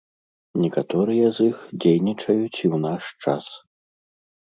[0.63, 3.45] Некаторыя з іх дзейнічаюць і ў наш час.